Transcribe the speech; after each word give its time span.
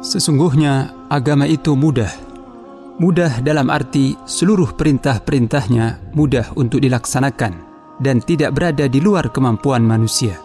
Sesungguhnya 0.00 0.96
agama 1.12 1.44
itu 1.44 1.76
mudah. 1.76 2.08
Mudah 2.96 3.44
dalam 3.44 3.68
arti 3.68 4.16
seluruh 4.24 4.72
perintah-perintahnya 4.72 6.16
mudah 6.16 6.56
untuk 6.56 6.80
dilaksanakan 6.80 7.52
dan 8.00 8.24
tidak 8.24 8.56
berada 8.56 8.88
di 8.88 8.96
luar 8.96 9.28
kemampuan 9.28 9.84
manusia. 9.84 10.40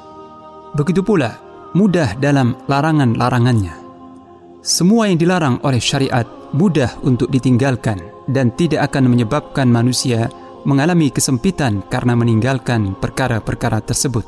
Begitu 0.75 0.99
pula 1.03 1.39
mudah 1.71 2.19
dalam 2.19 2.59
larangan-larangannya. 2.67 3.75
Semua 4.59 5.07
yang 5.07 5.15
dilarang 5.15 5.63
oleh 5.63 5.79
syariat 5.79 6.27
mudah 6.51 6.91
untuk 7.07 7.31
ditinggalkan 7.31 7.99
dan 8.27 8.51
tidak 8.59 8.91
akan 8.91 9.07
menyebabkan 9.07 9.71
manusia 9.71 10.27
mengalami 10.67 11.07
kesempitan 11.07 11.79
karena 11.87 12.11
meninggalkan 12.11 12.91
perkara-perkara 12.99 13.79
tersebut. 13.79 14.27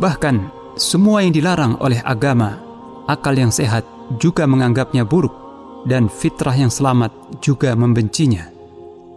Bahkan 0.00 0.36
semua 0.80 1.24
yang 1.24 1.32
dilarang 1.32 1.76
oleh 1.80 2.00
agama, 2.04 2.65
akal 3.06 3.34
yang 3.34 3.54
sehat 3.54 3.82
juga 4.22 4.46
menganggapnya 4.46 5.02
buruk 5.02 5.34
dan 5.86 6.10
fitrah 6.10 6.54
yang 6.54 6.70
selamat 6.70 7.10
juga 7.42 7.74
membencinya. 7.78 8.50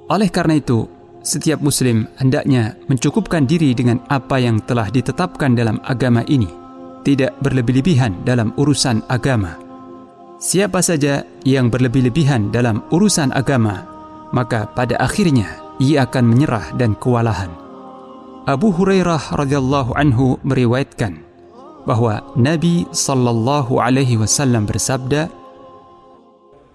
Oleh 0.10 0.30
karena 0.30 0.58
itu, 0.58 0.86
setiap 1.22 1.62
muslim 1.62 2.10
hendaknya 2.18 2.78
mencukupkan 2.90 3.46
diri 3.46 3.74
dengan 3.78 4.02
apa 4.10 4.42
yang 4.42 4.62
telah 4.64 4.90
ditetapkan 4.90 5.54
dalam 5.54 5.78
agama 5.86 6.26
ini, 6.26 6.50
tidak 7.06 7.38
berlebih-lebihan 7.42 8.26
dalam 8.26 8.54
urusan 8.58 9.06
agama. 9.10 9.58
Siapa 10.40 10.80
saja 10.80 11.28
yang 11.44 11.68
berlebih-lebihan 11.68 12.50
dalam 12.50 12.82
urusan 12.96 13.36
agama, 13.36 13.84
maka 14.32 14.72
pada 14.72 14.96
akhirnya 14.98 15.60
ia 15.84 16.08
akan 16.08 16.26
menyerah 16.26 16.72
dan 16.80 16.96
kewalahan. 16.96 17.52
Abu 18.48 18.74
Hurairah 18.74 19.36
radhiyallahu 19.36 19.94
anhu 19.94 20.42
meriwayatkan 20.42 21.29
bahwa 21.88 22.36
Nabi 22.36 22.88
sallallahu 22.92 23.80
alaihi 23.80 24.20
wasallam 24.20 24.68
bersabda, 24.68 25.30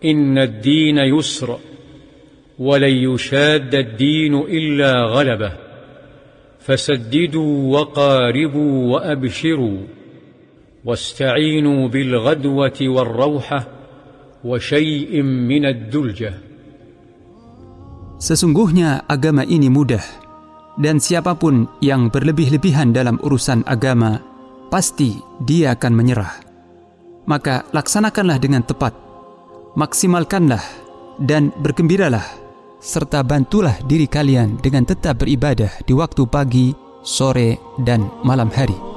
"Inna 0.05 0.48
ad-din 0.48 1.01
yusra 1.09 1.56
wa 2.59 2.75
la 2.78 2.89
yushad 2.89 3.73
ad-din 3.73 4.34
illa 4.48 5.11
ghalabah. 5.12 5.53
Wasta'inu 10.84 11.89
bil 11.89 12.12
ghadwati 12.21 12.93
wal 12.93 13.09
rawha 13.09 13.61
wa 14.45 14.56
shay'in 14.61 15.25
min 15.25 15.65
ad-dulja." 15.65 16.33
Sesungguhnya 18.21 19.05
agama 19.05 19.45
ini 19.45 19.69
mudah 19.69 20.00
dan 20.81 20.98
siapapun 20.98 21.69
yang 21.84 22.09
berlebih-lebihan 22.09 22.91
dalam 22.91 23.21
urusan 23.21 23.62
agama 23.69 24.34
pasti 24.69 25.20
dia 25.43 25.75
akan 25.75 25.93
menyerah. 25.93 26.34
Maka 27.25 27.65
laksanakanlah 27.73 28.37
dengan 28.37 28.62
tepat, 28.62 28.93
maksimalkanlah 29.75 30.62
dan 31.21 31.51
bergembiralah, 31.61 32.25
serta 32.84 33.25
bantulah 33.25 33.81
diri 33.89 34.05
kalian 34.05 34.61
dengan 34.61 34.84
tetap 34.84 35.25
beribadah 35.25 35.73
di 35.89 35.97
waktu 35.97 36.29
pagi, 36.29 36.77
sore, 37.01 37.56
dan 37.81 38.05
malam 38.23 38.53
hari. 38.53 38.94